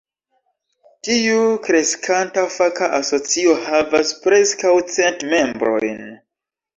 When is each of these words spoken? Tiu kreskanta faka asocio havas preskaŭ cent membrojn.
Tiu 1.07 1.41
kreskanta 1.67 2.45
faka 2.53 2.89
asocio 2.99 3.57
havas 3.65 4.15
preskaŭ 4.23 4.73
cent 4.95 5.27
membrojn. 5.35 6.01